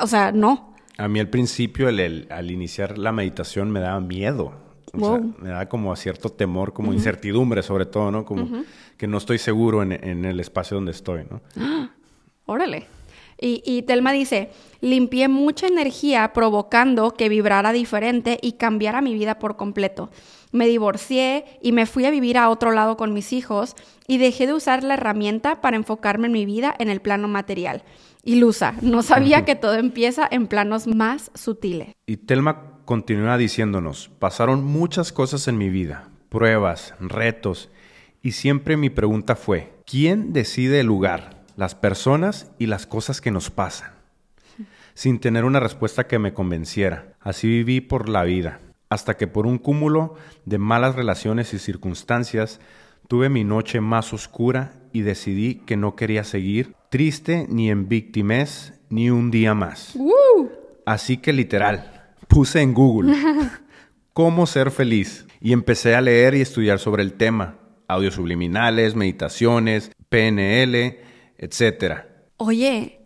[0.00, 0.74] o sea, no.
[0.96, 6.30] A mí al principio, al iniciar la meditación, me daba miedo me da como cierto
[6.30, 8.24] temor, como incertidumbre sobre todo, ¿no?
[8.24, 8.64] Como
[8.96, 11.40] que no estoy seguro en, el espacio donde estoy, ¿no?
[12.46, 12.86] órale.
[13.40, 19.38] Y, y, Telma dice, limpié mucha energía provocando que vibrara diferente y cambiara mi vida
[19.38, 20.10] por completo.
[20.50, 23.76] Me divorcié y me fui a vivir a otro lado con mis hijos
[24.08, 27.84] y dejé de usar la herramienta para enfocarme en mi vida en el plano material.
[28.24, 31.94] Ilusa, no sabía que todo empieza en planos más sutiles.
[32.06, 37.68] Y Telma continúa diciéndonos, pasaron muchas cosas en mi vida, pruebas, retos,
[38.22, 43.30] y siempre mi pregunta fue, ¿quién decide el lugar, las personas y las cosas que
[43.30, 43.90] nos pasan?
[44.94, 47.12] Sin tener una respuesta que me convenciera.
[47.20, 50.14] Así viví por la vida, hasta que por un cúmulo
[50.46, 52.58] de malas relaciones y circunstancias
[53.06, 58.72] tuve mi noche más oscura y decidí que no quería seguir triste ni en víctimas
[58.88, 59.94] ni un día más.
[60.86, 61.97] Así que literal,
[62.28, 63.14] puse en Google
[64.12, 65.26] cómo ser feliz.
[65.40, 70.98] Y empecé a leer y estudiar sobre el tema, audios subliminales, meditaciones, PNL,
[71.38, 72.08] etcétera.
[72.36, 73.00] Oye,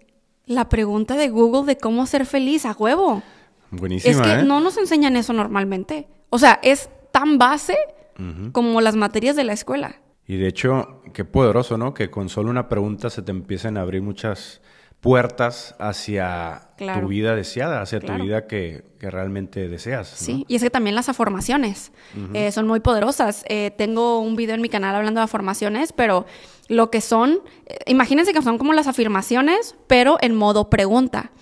[0.47, 3.23] la pregunta de Google de cómo ser feliz a huevo.
[3.71, 4.43] Buenísima, Es que ¿eh?
[4.45, 6.09] no nos enseñan eso normalmente.
[6.31, 7.77] O sea, es tan base
[8.53, 9.97] como las materias de la escuela.
[10.27, 11.93] Y de hecho, qué poderoso, ¿no?
[11.93, 14.63] Que con solo una pregunta se te empiecen a abrir muchas
[15.03, 17.03] puertas hacia Claro.
[17.03, 18.19] tu vida deseada, hacia Claro.
[18.21, 20.13] tu vida que, que realmente deseas.
[20.13, 20.17] ¿no?
[20.27, 21.91] Sí, y es que también las afirmaciones
[22.33, 23.45] eh, son muy poderosas.
[23.49, 26.25] Eh, tengo un video en mi canal hablando de afirmaciones, pero
[26.69, 31.33] lo que son, eh, imagínense que son como las afirmaciones, pero en modo pregunta.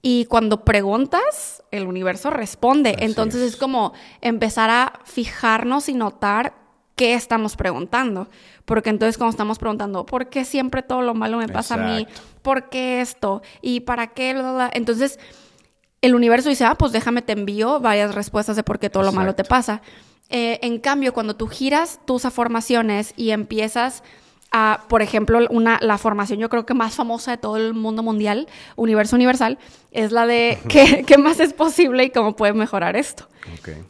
[0.00, 2.90] Y cuando preguntas, el universo responde.
[2.90, 3.54] Así Entonces es.
[3.54, 6.54] es como empezar a fijarnos y notar
[6.94, 8.28] qué estamos preguntando.
[8.68, 12.06] Porque entonces cuando estamos preguntando, ¿por qué siempre todo lo malo me pasa a mí?
[12.42, 13.40] ¿Por qué esto?
[13.62, 14.34] ¿Y para qué?
[14.34, 14.70] Bla, bla, bla?
[14.74, 15.18] Entonces
[16.02, 19.12] el universo dice, ah, pues déjame te envío varias respuestas de por qué todo lo
[19.12, 19.80] malo te pasa.
[20.28, 24.02] Eh, en cambio, cuando tú giras tus afirmaciones y empiezas
[24.50, 28.02] a, por ejemplo, una, la formación yo creo que más famosa de todo el mundo
[28.02, 29.58] mundial, Universo Universal,
[29.92, 33.26] es la de qué, qué más es posible y cómo puedes mejorar esto.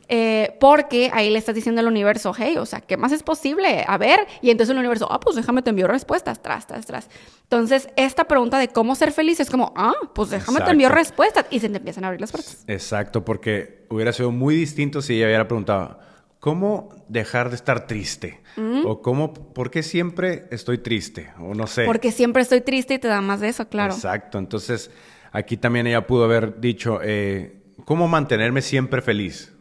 [0.09, 3.85] Eh, porque ahí le estás diciendo al universo, hey, o sea, ¿qué más es posible?
[3.87, 7.09] A ver, y entonces el universo, ah, pues déjame te envío respuestas, tras, tras, tras.
[7.42, 11.47] Entonces, esta pregunta de cómo ser feliz es como, ah, pues déjame te envío respuestas,
[11.51, 12.64] y se te empiezan a abrir las puertas.
[12.66, 15.99] Exacto, porque hubiera sido muy distinto si ella hubiera preguntado,
[16.40, 18.40] ¿cómo dejar de estar triste?
[18.85, 21.31] O cómo, ¿por qué siempre estoy triste?
[21.38, 21.85] O no sé.
[21.85, 23.94] Porque siempre estoy triste y te da más de eso, claro.
[23.94, 24.90] Exacto, entonces
[25.31, 29.55] aquí también ella pudo haber dicho, eh, ¿cómo mantenerme siempre feliz?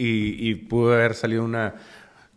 [0.00, 1.74] y, y pudo haber salido una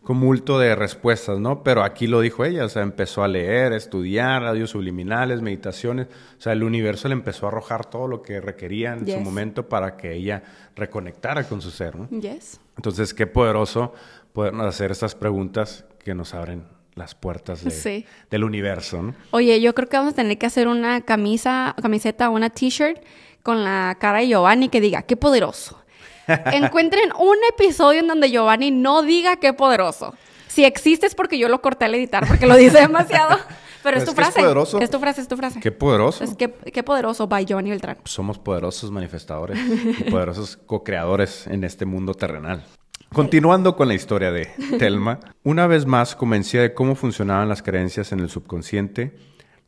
[0.03, 1.63] cumulto de respuestas, ¿no?
[1.63, 6.07] Pero aquí lo dijo ella, o sea, empezó a leer, a estudiar, audios subliminales, meditaciones,
[6.37, 9.69] o sea, el universo le empezó a arrojar todo lo que requería en su momento
[9.69, 10.41] para que ella
[10.75, 12.09] reconectara con su ser, ¿no?
[12.09, 12.59] Yes.
[12.77, 13.93] Entonces, qué poderoso
[14.33, 16.63] podernos hacer estas preguntas que nos abren
[16.95, 18.05] las puertas de- Sí.
[18.29, 19.15] del universo, ¿no?
[19.31, 23.01] Oye, yo creo que vamos a tener que hacer una camisa, camiseta o una t-shirt
[23.43, 25.80] con la cara de Giovanni que diga, qué poderoso.
[26.27, 30.13] Encuentren un episodio en donde Giovanni no diga qué poderoso.
[30.47, 33.37] Si existe es porque yo lo corté al editar, porque lo dice demasiado.
[33.83, 34.41] Pero es Es tu que es frase.
[34.41, 34.79] poderoso.
[34.79, 35.59] Es tu frase, es tu frase.
[35.59, 36.23] Qué poderoso.
[36.23, 37.97] Es que, qué poderoso, by Giovanni Beltrán.
[38.03, 39.57] somos poderosos manifestadores
[39.99, 42.63] y poderosos co-creadores en este mundo terrenal.
[43.11, 44.45] Continuando con la historia de
[44.77, 49.15] Telma, una vez más convencida de cómo funcionaban las creencias en el subconsciente,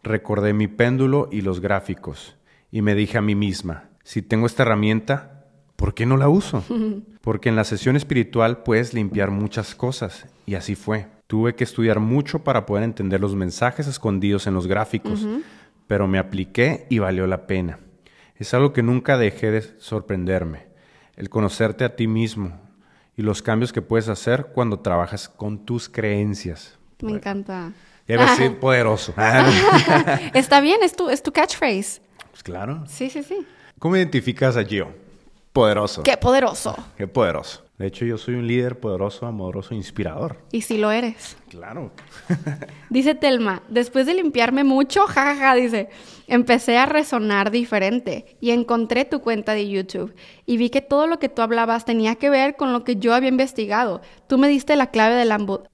[0.04, 2.36] recordé mi péndulo y los gráficos
[2.72, 5.33] y me dije a mí misma, si tengo esta herramienta,
[5.84, 6.64] ¿por qué no la uso?
[7.22, 11.08] Porque en la sesión espiritual puedes limpiar muchas cosas y así fue.
[11.28, 15.28] Tuve que estudiar mucho para poder entender los mensajes escondidos en los gráficos,
[15.86, 17.80] pero me apliqué y valió la pena.
[18.38, 20.68] Es algo que nunca dejé de sorprenderme,
[21.18, 22.62] el conocerte a ti mismo
[23.18, 26.80] y los cambios que puedes hacer cuando trabajas con tus creencias.
[27.02, 27.74] Me encanta.
[28.08, 29.14] Debe ser poderoso.
[30.34, 32.02] Está bien, es tu, es tu catchphrase.
[32.32, 32.86] pues claro.
[32.88, 33.46] Sí, sí, sí.
[33.80, 35.03] ¿Cómo identificas a Gio?
[35.54, 36.02] Poderoso.
[36.04, 36.76] Qué poderoso.
[36.98, 37.64] Qué poderoso.
[37.78, 40.38] De hecho, yo soy un líder poderoso, amoroso, inspirador.
[40.52, 41.38] Y si lo eres.
[41.50, 41.92] Claro.
[42.90, 45.90] Dice Telma, después de limpiarme mucho, jajaja, dice,
[46.28, 51.20] empecé a resonar diferente y encontré tu cuenta de YouTube y vi que todo lo
[51.20, 54.02] que tú hablabas tenía que ver con lo que yo había investigado.
[54.28, 55.68] Tú me diste la clave de la, ambu-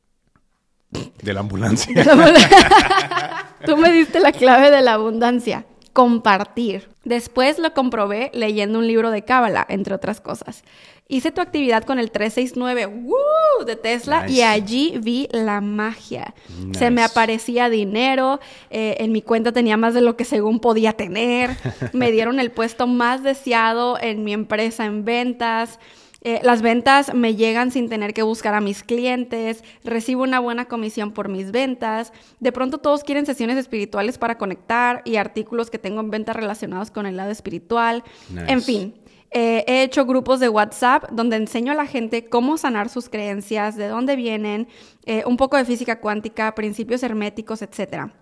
[1.21, 1.93] De la ambulancia.
[3.65, 5.65] Tú me diste la clave de la abundancia.
[5.99, 6.87] Compartir.
[7.03, 10.63] Después lo comprobé leyendo un libro de Cábala, entre otras cosas.
[11.09, 13.65] Hice tu actividad con el 369 ¡woo!
[13.65, 16.33] de Tesla y allí vi la magia.
[16.71, 20.93] Se me aparecía dinero, eh, en mi cuenta tenía más de lo que según podía
[20.93, 21.57] tener,
[21.91, 25.79] me dieron el puesto más deseado en mi empresa en ventas.
[26.21, 30.65] Eh, las ventas me llegan sin tener que buscar a mis clientes, recibo una buena
[30.65, 35.79] comisión por mis ventas, de pronto todos quieren sesiones espirituales para conectar y artículos que
[35.79, 38.03] tengo en venta relacionados con el lado espiritual.
[38.29, 38.51] Nice.
[38.51, 38.93] En fin,
[39.31, 43.77] eh, he hecho grupos de WhatsApp donde enseño a la gente cómo sanar sus creencias,
[43.77, 44.67] de dónde vienen,
[45.05, 48.13] eh, un poco de física cuántica, principios herméticos, etcétera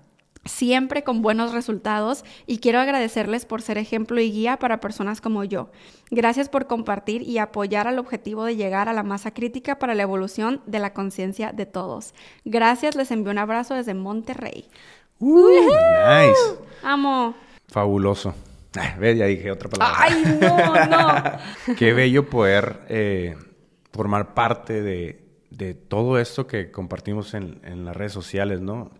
[0.47, 5.43] siempre con buenos resultados y quiero agradecerles por ser ejemplo y guía para personas como
[5.43, 5.69] yo.
[6.10, 10.03] Gracias por compartir y apoyar al objetivo de llegar a la masa crítica para la
[10.03, 12.13] evolución de la conciencia de todos.
[12.45, 14.69] Gracias, les envío un abrazo desde Monterrey.
[15.19, 16.39] Uh, nice.
[16.83, 17.36] Amo.
[17.67, 18.33] Fabuloso.
[18.77, 19.17] Ah, ¿Ves?
[19.17, 19.97] Ya dije otra palabra.
[19.99, 21.75] Ay, no, no.
[21.77, 23.36] Qué bello poder eh,
[23.91, 28.91] formar parte de, de todo esto que compartimos en, en las redes sociales, ¿no?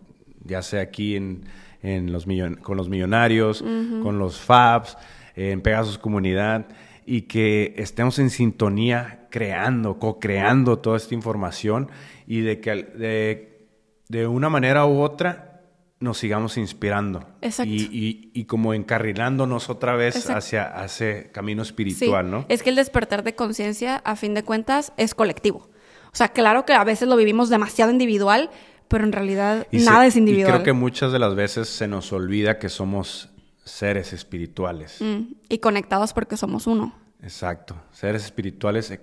[0.48, 1.44] Ya sea aquí en,
[1.82, 3.62] en los millon- con los millonarios,
[4.02, 4.96] con los Fabs,
[5.36, 6.66] en Pegasus Comunidad.
[7.06, 11.88] y que estemos en sintonía creando, co-creando toda esta información
[12.26, 13.66] y de que de,
[14.08, 15.62] de una manera u otra
[16.00, 17.24] nos sigamos inspirando.
[17.40, 17.72] Exacto.
[17.72, 22.44] Y, y, como encarrilándonos otra vez hacia, ese camino espiritual, ¿no?
[22.50, 25.70] Es que el despertar de conciencia, a fin de cuentas, es colectivo.
[26.12, 28.50] O sea, claro que a veces lo vivimos demasiado individual,
[28.88, 30.48] pero en realidad nada es individual.
[30.48, 33.30] Y creo que muchas de las veces se nos olvida que somos
[33.64, 34.98] seres espirituales.
[35.00, 36.94] Mm, y conectados porque somos uno.
[37.22, 37.76] Exacto.
[37.92, 39.00] Seres espirituales eh,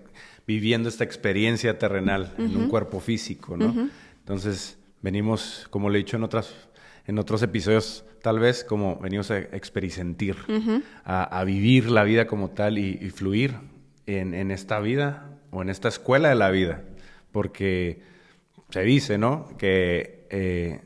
[0.48, 3.89] viviendo esta experiencia terrenal en un cuerpo físico, ¿no?
[4.19, 6.54] Entonces, venimos, como le he dicho en otras
[7.08, 10.38] en otros episodios, tal vez, como venimos a experimentar,
[11.04, 13.56] a, vivir la vida como tal y, fluir
[14.08, 16.84] en, esta vida o en esta escuela de la vida.
[17.32, 18.02] Porque
[18.69, 19.47] se dice, ¿no?
[19.58, 20.82] Que eh,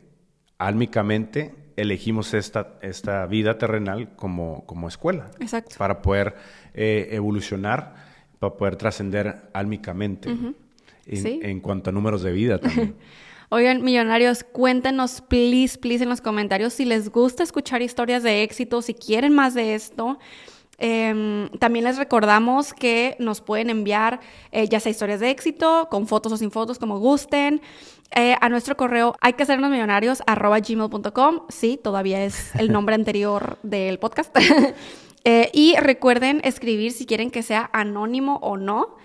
[0.57, 5.31] álmicamente elegimos esta, esta vida terrenal como, como escuela.
[5.39, 5.75] Exacto.
[5.77, 6.35] Para poder
[6.73, 7.95] eh, evolucionar,
[8.39, 10.29] para poder trascender álmicamente.
[10.29, 10.59] en,
[11.05, 12.95] en cuanto a números de vida también.
[13.51, 18.83] Oigan, millonarios, cuéntenos, please, please, en los comentarios si les gusta escuchar historias de éxito,
[18.83, 20.19] si quieren más de esto.
[20.79, 26.07] Em, también les recordamos que nos pueden enviar eh, ya sea historias de éxito, con
[26.07, 27.61] fotos o sin fotos, como gusten.
[28.15, 31.41] Eh, a nuestro correo hay que hacernos millonarios arroba gmail.com.
[31.49, 34.35] Sí, todavía es el nombre anterior del podcast.
[35.25, 38.95] Eh, y recuerden escribir si quieren que sea anónimo o no.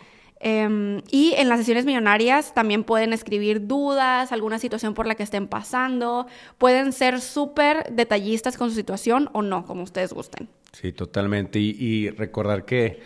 [0.46, 5.22] Em, y en las sesiones millonarias también pueden escribir dudas, alguna situación por la que
[5.22, 6.26] estén pasando.
[6.59, 10.50] Pueden ser súper detallistas con su situación o no, como ustedes gusten.
[10.72, 11.59] Sí, totalmente.
[11.61, 13.00] Y, recordar que,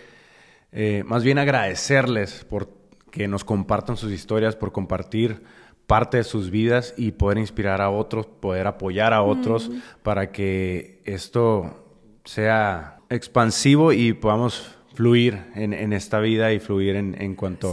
[0.73, 2.71] eh, más bien agradecerles por
[3.13, 5.41] que nos compartan sus historias, por compartir
[5.87, 9.71] parte de sus vidas y poder inspirar a otros, poder apoyar a otros
[10.03, 11.87] para que esto
[12.25, 17.73] sea expansivo y podamos fluir en, esta vida y fluir en, cuanto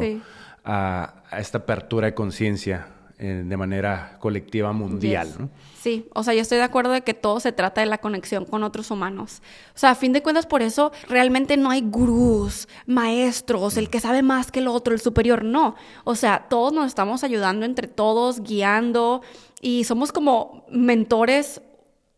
[0.64, 2.86] a, esta apertura de conciencia
[3.18, 5.34] eh, de manera colectiva mundial.
[5.40, 5.50] ¿no?
[5.82, 8.46] Sí, o sea, yo estoy de acuerdo de que todo se trata de la conexión
[8.46, 9.42] con otros humanos.
[9.74, 14.00] O sea, a fin de cuentas, por eso realmente no hay gurús, maestros, el que
[14.00, 15.74] sabe más que el otro, el superior, no.
[16.04, 19.24] O sea, todos nos estamos ayudando entre todos, guiando
[19.62, 21.60] y somos como mentores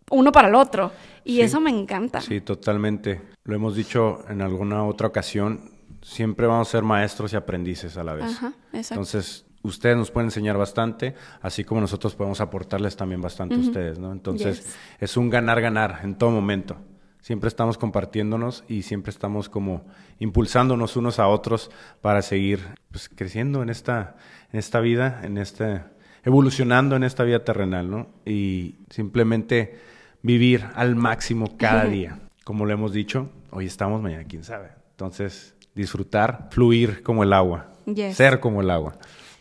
[0.09, 0.91] uno para el otro.
[1.23, 2.21] Y eso me encanta.
[2.21, 3.21] Sí, totalmente.
[3.47, 8.03] Lo hemos dicho en alguna otra ocasión, siempre vamos a ser maestros y aprendices a
[8.03, 8.25] la vez.
[8.25, 8.93] Ajá, exacto.
[8.95, 13.99] Entonces, ustedes nos pueden enseñar bastante, así como nosotros podemos aportarles también bastante a ustedes,
[13.99, 14.11] ¿no?
[14.11, 16.75] Entonces, es un ganar-ganar en todo momento.
[17.21, 19.85] Siempre estamos compartiéndonos y siempre estamos como
[20.19, 22.59] impulsándonos unos a otros para seguir
[22.91, 24.17] pues, creciendo en esta,
[24.51, 25.83] en esta vida, en este,
[26.25, 28.09] evolucionando en esta vida terrenal, ¿no?
[28.25, 29.79] Y simplemente
[30.21, 32.19] vivir al máximo cada día.
[32.47, 34.69] Como lo hemos dicho, hoy estamos, mañana quién sabe.
[34.91, 37.73] Entonces, disfrutar, fluir como el agua,
[38.13, 38.97] ser como el agua.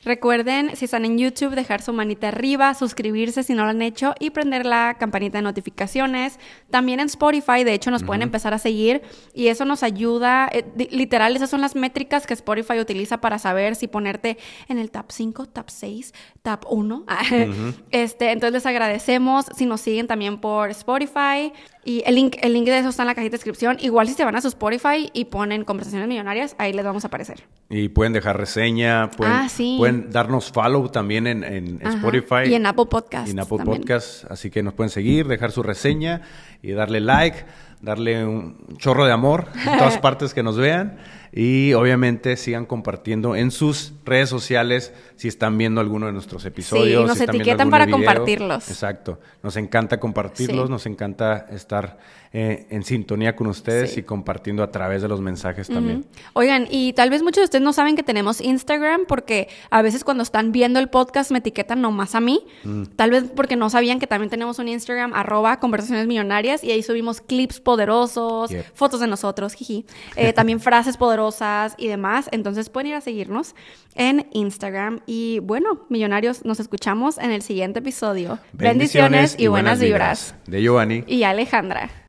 [0.06, 4.14] Recuerden, si están en YouTube, dejar su manita arriba, suscribirse si no lo han hecho
[4.18, 6.38] y prender la campanita de notificaciones.
[6.70, 9.02] También en Spotify, de hecho, nos pueden empezar a seguir
[9.34, 10.48] y eso nos ayuda.
[10.52, 14.36] Eh, literal, esas son las métricas que Spotify utiliza para saber si ponerte
[14.68, 17.04] en el top 5, top 6, top 1.
[17.90, 21.52] este, entonces les agradecemos si nos siguen también por Spotify.
[21.86, 23.76] Y el link, el link de eso está en la cajita de descripción.
[23.78, 27.06] Igual si se van a su Spotify y ponen conversaciones millonarias, ahí les vamos a
[27.06, 27.44] aparecer.
[27.70, 32.48] Y pueden dejar reseña, pueden, ah, pueden darnos follow también en, Spotify.
[32.48, 33.28] Y en Apple Podcasts.
[33.28, 34.26] Y en Apple Podcasts.
[34.28, 36.22] Así que nos pueden seguir, dejar su reseña
[36.60, 37.44] y darle like,
[37.80, 40.98] darle un chorro de amor en todas partes que nos vean.
[41.38, 47.02] Y obviamente sigan compartiendo en sus redes sociales si están viendo alguno de nuestros episodios.
[47.02, 48.70] Sí, nos etiquetan para compartirlos.
[48.70, 49.20] Exacto.
[49.42, 51.98] Nos encanta compartirlos, nos encanta estar
[52.32, 56.04] eh, en sintonía con ustedes y compartiendo a través de los mensajes también.
[56.32, 60.04] Oigan, y tal vez muchos de ustedes no saben que tenemos Instagram porque a veces
[60.04, 62.40] cuando están viendo el podcast me etiquetan nomás a mí.
[62.64, 62.84] Mm.
[62.96, 66.82] Tal vez porque no sabían que también tenemos un Instagram arroba conversaciones millonarias y ahí
[66.82, 69.86] subimos clips poderosos, fotos de nosotros, jiji.
[70.16, 72.28] Eh, también frases poderosas y demás.
[72.32, 73.54] Entonces pueden ir a seguirnos
[73.94, 75.00] en Instagram.
[75.06, 78.38] Y bueno, millonarios, nos escuchamos en el siguiente episodio.
[78.52, 80.34] Bendiciones, y, buenas, vibras.
[80.46, 81.04] De Giovanni.
[81.06, 82.05] Y Alejandra.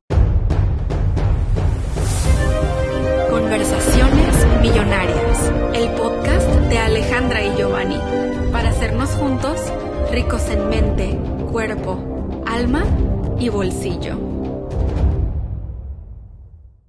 [3.48, 7.98] Conversaciones Millonarias, el podcast de Alejandra y Giovanni,
[8.52, 9.58] para hacernos juntos
[10.12, 11.18] ricos en mente,
[11.50, 12.84] cuerpo, alma
[13.40, 14.27] y bolsillo.